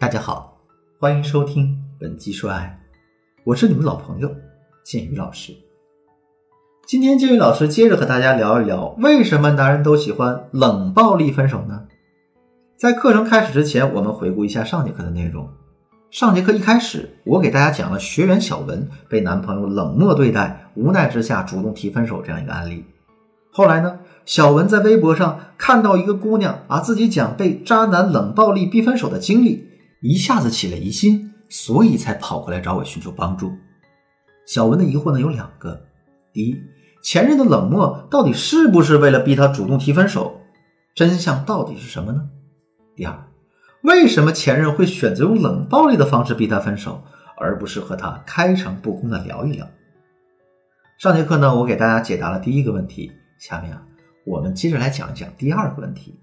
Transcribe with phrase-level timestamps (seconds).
[0.00, 0.58] 大家好，
[0.98, 2.80] 欢迎收听本期说爱，
[3.44, 4.34] 我是你们老朋友
[4.82, 5.54] 建宇老师。
[6.86, 11.82] 今天建宇老师接着和大家聊一聊，为什么男人都喜欢冷暴力分手呢？
[12.78, 15.46] 在课程开始之前，我们回顾一下上节课的内容。
[16.10, 22.86] 上节课一开始，我给大家讲了学员小文被男朋友冷漠对待，无奈之下主动提分手这样一个案例。
[23.50, 29.68] 后来呢，小文在微博上看到一个姑娘啊自己讲被渣男冷暴力逼分手的经历。
[30.00, 33.52] 一下子起了疑心，所以才跑过来找我寻求帮助。
[34.46, 35.86] 小文的疑惑呢有两个：
[36.32, 36.60] 第一，
[37.02, 40.40] 前任的冷漠到底是不是为了逼他主动提分手？
[40.94, 42.28] 真相到底是什么呢？
[42.96, 43.28] 第二，
[43.82, 47.02] 为什么前任会选择用冷暴力的方式逼他分手，
[47.36, 49.68] 而不是和他开诚布公的聊一聊？
[50.98, 53.82] 上节课呢，我给大家解答了第一个问题，下面啊，
[54.26, 56.18] 我们接着来讲一讲第二个问题。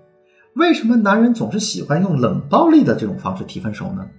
[0.57, 4.09] 为什么男人总是喜欢用冷暴力的这种方式提分手呢？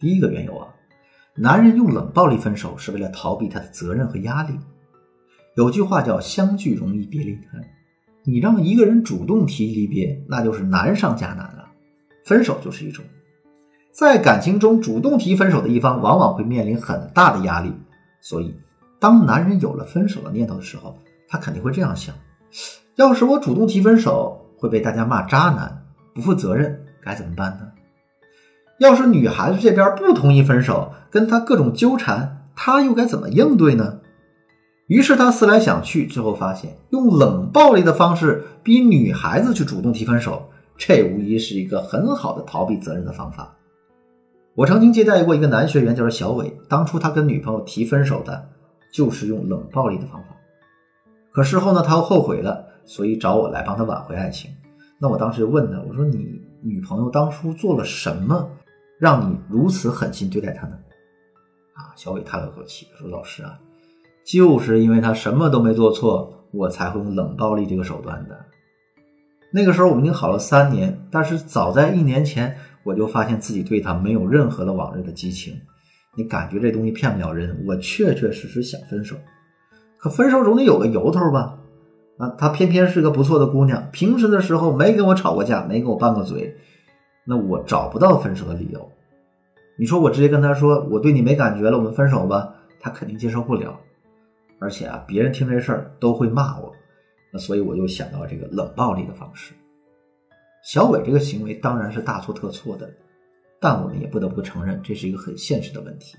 [0.00, 0.66] 第一个缘由啊，
[1.36, 4.52] 男人用冷暴力分手是为了逃避他的责任和压力。
[5.54, 7.62] 有句话叫“相聚容易别离难”，
[8.26, 11.68] 你让一个人主动提离别，那就是难上加难了。
[12.24, 13.04] 分手就是一种，
[13.92, 17.72] 在感情中主动提分手的一方往往会面临很大的压力，
[18.20, 18.52] 所以
[18.98, 22.12] 当男人有了分手的念头的时候，他肯定会这样想：
[22.96, 24.40] 要是我主动提分手。
[24.62, 27.72] 会被大家骂渣男不负责任，该怎么办呢？
[28.78, 33.98] 要是女孩子这边不同意分手，跟他各种纠缠，他又该怎么应对呢？
[34.86, 43.52] 于是他思来想去，最后发现用冷暴力的方式逼女孩子去主动提分手，这无疑是一个很好的逃避责任的方法。
[44.54, 48.48] 我曾经接待过一个男学员，叫做小伟，当初他跟女朋友提分手的
[48.94, 50.36] 就是用冷暴力的方法，
[51.32, 52.68] 可事后呢，他又后悔了。
[52.84, 54.50] 所以找我来帮他挽回爱情，
[54.98, 58.50] 那我当时就问他，我说你女朋友当初做了什么，
[58.98, 60.78] 让你如此狠心对待她呢？
[61.74, 63.58] 啊，小伟叹了口气说：“老师啊，
[64.24, 68.38] 就是因为她什么都没做错，我才会用冷暴力这个手段的。
[69.52, 75.54] 那个时候我们已经好了三年，但是早在一年前，我就发现自己对她没有任何的往日的激情。
[76.14, 79.16] 你感觉这东西骗不了人，我确确实实想分手，
[79.98, 81.58] 可分手总得有个由头吧？”
[82.18, 86.56] 啊，她偏偏是个不错的姑娘，平时的时候没跟我吵过架，没跟我拌过嘴，
[87.24, 88.90] 那我找不到分手的理由。
[89.76, 93.78] 你说我直接跟她说我对你没感觉了，我们分手吧，她肯定接受不了。
[94.58, 96.72] 而且啊，别人听这事儿都会骂我，
[97.32, 99.54] 那所以我就想到这个冷暴力的方式。
[100.62, 102.88] 小伟这个行为当然是大错特错的，
[103.60, 106.16] 但我们也不得不承认这是一个很现实的问题。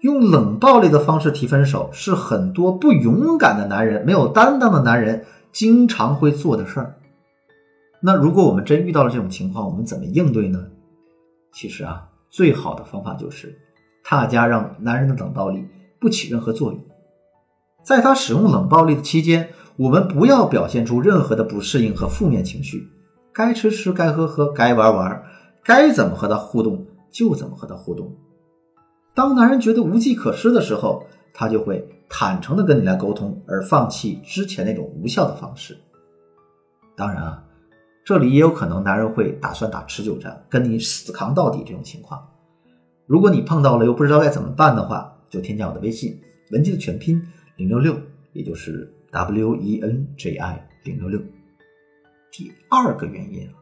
[0.00, 6.96] 用冷暴力的方式提分手，是很多不勇敢的男人、没有担当的男人经常会做的事儿。
[8.00, 10.64] 那如果我们真遇到了这种情况，我们怎么应对呢？
[11.52, 13.56] 其实啊，最好的方法就是
[14.08, 15.64] 大家让男人的冷暴力
[16.00, 16.80] 不起任何作用。
[17.84, 22.88] 在他使用冷暴力的期间，我们不要表现出任何的不适应和负面情绪，
[23.32, 25.22] 该吃吃，该喝喝，该玩玩，
[25.62, 28.12] 该怎么和他互动就怎么和他互动。
[29.14, 35.76] 当男人觉得无计可施的时候，他就会坦诚的跟你来沟通，而放弃之前那种无效的方式。
[36.96, 37.44] 当然啊，
[38.04, 42.26] 这里也有可能男人会打算打持久战，跟你死扛到底这种情况。
[43.06, 46.18] 如果你碰到了又不知道该怎么办的话，就添加我的微信
[46.52, 47.22] 文姬的全拼
[47.56, 47.94] 零六六，
[48.32, 51.20] 也就是 W E N J I 零六六。
[52.30, 53.54] 第二个原因啊，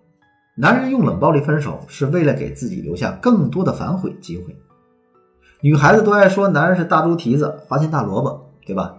[0.56, 4.55] 男人用冷暴力分手是为了给自己留下更多的反悔机会。
[5.62, 8.97] 女孩子都爱说男人是大猪蹄子、花心大萝卜，对吧？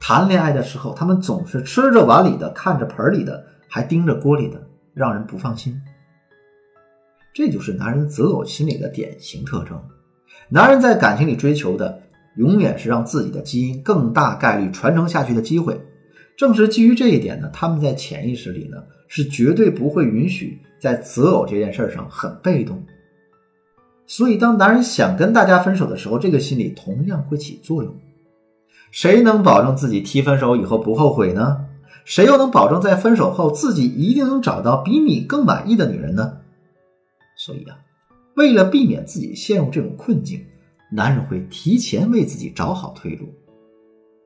[0.00, 4.60] 谈恋爱的时候，他们总是吃着碗里的，看着盆里的，还盯着锅里的，
[4.94, 5.80] 让人不放心。
[7.32, 9.80] 这就是男人择偶心理的典型特征。
[10.48, 12.02] 男人在感情里追求的，
[12.36, 15.80] 永远是让自己的基因更大概率传承下去的机会。
[16.36, 22.82] 正是基于这一点呢，他们在潜意识里呢，是绝对不会允许在择偶这件事上很被动。
[24.06, 27.94] 所以，当男人想跟大家分手的时候，这个心理同样会起作用。
[28.90, 31.64] 谁能保证自己提分手以后不后悔呢？
[32.04, 36.38] 谁又能保证在分手后自己一定能找到比你更满意的女人呢？
[37.38, 37.78] 所以啊，
[38.34, 40.44] 为了避免自己陷入这种困境，
[40.90, 43.32] 男人会提前为自己找好退路。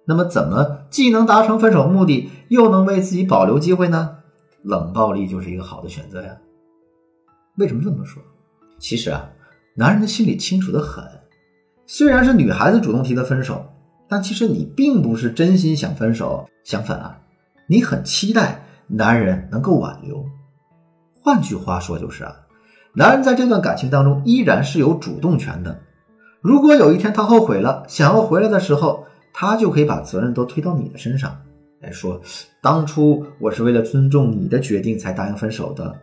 [0.06, 4.17] 那么，怎么既能达成分手目的，又能为自己保留机会呢？
[4.62, 6.37] 冷暴力就是一个好的选择呀。
[7.58, 8.20] 为什么这么说？
[8.79, 9.31] 其实啊。
[9.78, 11.05] 男人的心里清楚的很，
[11.87, 13.62] 虽然是女孩子主动提的分手，
[14.08, 17.19] 但其实你并不是真心想分手，相反啊，
[17.67, 20.25] 你很期待男人能够挽留。
[21.20, 22.34] 换句话说就是啊，
[22.94, 25.79] 男人在这段感情当中依然是有主动权的。
[26.40, 31.37] 如果有一天他后悔了，想要回来的时候，他就可以把责任都推到你的身上，
[31.81, 32.19] 来说
[32.62, 35.94] 当初我是为了尊重你的决定才答应分手的。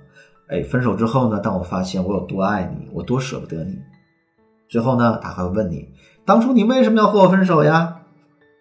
[0.54, 3.82] 哎，分手之后呢，当我发现我有多爱你，我多舍不得你，
[4.70, 5.90] 最后呢，他还会问你，
[6.26, 8.02] 当初你为什么要和我分手呀？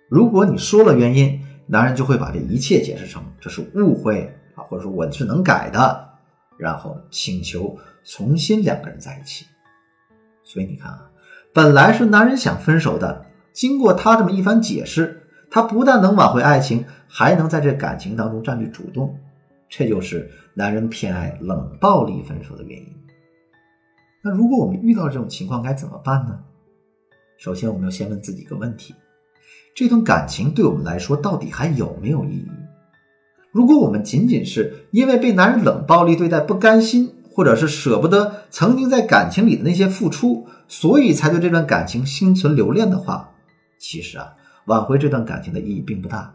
[0.08, 6.08] 如果你说了原因，男人就会把这一切解释成这是误会啊，或者说我是能改的，
[6.56, 9.44] 然后请求重新两个人在一起。
[10.42, 11.10] 所以你看啊。
[11.54, 19.18] 本来是男人想分手的，经过他这么一番解释，他不但能挽回爱情，还能在这感情当中占据主动，
[19.74, 22.86] 这就是男人偏爱冷暴力分手的原因。
[24.22, 26.38] 那如果我们遇到这种情况该怎么办呢？
[27.38, 28.94] 首先，我们要先问自己一个问题：
[29.74, 32.50] 这段感情对我们来说到底还有没有意义？
[33.50, 43.30] 如果我们仅仅是因为被男人冷暴力对待不甘心，或者是舍不得曾经在感情里的那些付出，所以才对这段感情心存留恋的话，
[43.78, 44.34] 其实啊，
[44.66, 46.34] 挽回这段感情的意义并不大。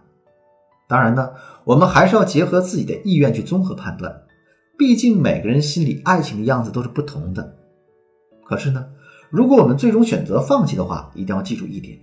[0.87, 1.31] 当然呢，
[1.65, 4.23] 我们还是要结合自己的意愿去综合判断，
[4.77, 7.55] 毕竟每个人心里爱情的样子都是不同的。
[8.45, 8.87] 可是呢，
[9.29, 11.99] 如果我们最终选择放弃的话，一定要记住一点：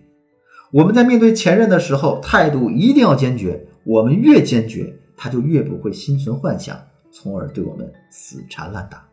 [0.73, 3.67] 我们在面对前任的时候，态度一定要坚决。
[3.85, 6.77] 我们越坚决，他就越不会心存幻想。
[7.17, 9.07] 从而对我们死缠烂打。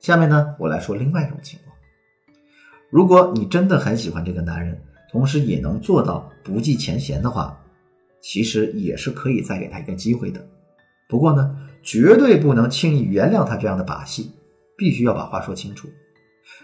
[0.00, 1.74] 下面呢，我来说另外一种情况：
[2.90, 4.78] 如果你真的很喜欢这个男人，
[5.10, 7.58] 同时也能做到不计前嫌的话，
[8.20, 10.44] 其实也是可以再给他一个机会的。
[11.08, 14.30] 不过呢，绝对不能轻易原谅他这样的把戏，
[14.76, 15.88] 必须要把话说清楚。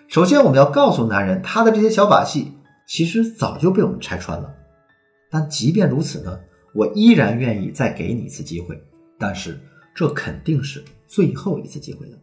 [0.09, 2.53] 首先，我们要告诉男人，他的这些小把戏
[2.87, 4.55] 其实早就被我们拆穿了。
[5.31, 6.39] 但即便如此呢，
[6.75, 8.81] 我依然愿意再给你一次机会。
[9.19, 9.59] 但是。
[9.99, 12.19] 这肯定是最后一次机会了。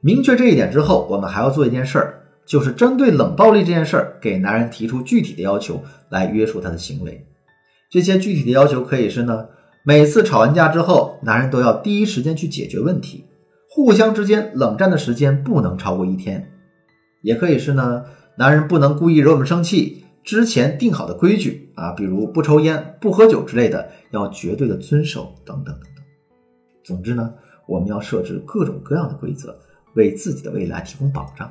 [0.00, 7.27] 明确这一点之后，我们还要做一件事儿，就是针对冷暴力这件事儿，给男人提出具体的要求来约束他的行为。
[7.90, 9.48] 这些具体的要求可以是呢，
[9.82, 13.24] 每次吵完架之后，男人都要第一时间去解决问题，
[13.70, 16.50] 互相之间冷战的时间不能超过一天。
[17.22, 18.04] 也可以是呢，
[18.36, 26.04] 男人不能故意惹我们生气，之前定好的规矩啊，比如不抽烟、不喝酒之类的，要绝对的遵守等等等等。
[26.84, 27.32] 总之呢，
[27.66, 29.58] 我们要设置各种各样的规则，
[29.94, 31.50] 为自己的未来提供保障。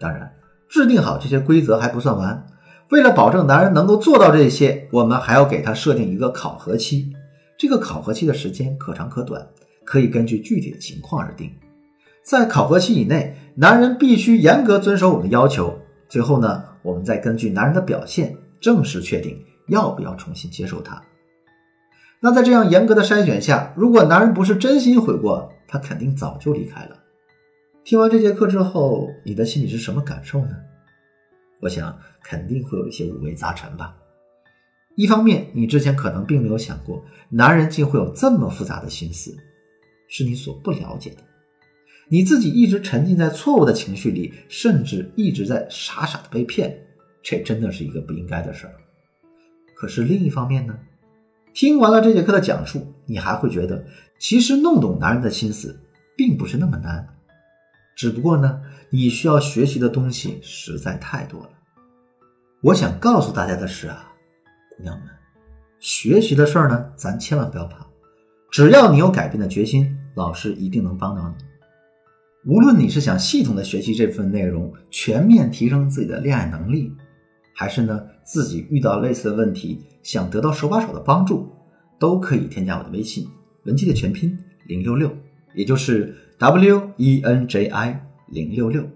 [0.00, 0.32] 当然，
[0.68, 2.46] 制定好这些规则还不算完，
[2.90, 7.12] 为了保证男人能够做到这些，我们还要给他设定一个考核期。
[7.56, 9.46] 这个考核期的时间可长可短，
[9.84, 11.52] 可以根据具体的情况而定。
[12.24, 15.78] 在考核期以内，男人必须严格遵守我们的要求。
[16.08, 21.00] 最后呢，我们再根据男人的表现，正式确定要不要重新接受他。
[22.20, 26.96] 那在这样严格的筛选下，如果男人不是真心悔过，他肯定早就离开了。
[27.84, 30.56] 听完这节课之后，你的心里是什么感受呢？
[31.60, 33.96] 我想肯定会有一些五味杂陈吧。
[34.96, 39.36] 一方面，你之前可能并没有想过，男人竟会有这么复杂的心思，
[40.08, 41.18] 是你所不了解的。
[42.08, 46.76] 你自己一直沉浸在错误的情绪里，甚至一直在傻傻的被骗，
[47.22, 48.74] 这真的是一个不应该的事儿。
[49.76, 50.76] 可是另一方面呢？
[51.54, 53.84] 听完了这节课的讲述，你还会觉得，
[54.18, 55.80] 其实弄懂男人的心思
[56.16, 57.08] 并不是那么难，
[58.00, 61.50] 只不过呢，你需要学习的东西实在太多了。
[62.62, 64.10] 我想告诉大家的是啊，
[64.74, 65.06] 姑娘们，
[65.80, 67.86] 学习的事儿呢，咱千万不要怕，
[68.50, 72.50] 只要你有改变的决心，老师一定能帮到你。
[72.50, 76.96] 无论你是想系统的学习这份内容，全面提升自己的恋爱能力。
[77.54, 81.52] 还是呢，自己遇到类似的问题，想得到手把手的帮助，
[81.98, 83.28] 都可以添加我的微信
[83.64, 85.14] 文姬的全拼零六六，
[85.54, 88.88] 也就是 W E N J I 零六六。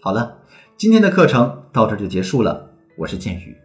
[0.00, 0.38] 好了，
[0.76, 2.70] 今天的课程到这就结束了。
[2.96, 3.56] 我是剑宇，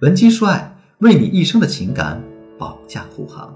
[0.00, 2.22] 文姬说爱，为你一生的情感
[2.58, 3.54] 保驾护航。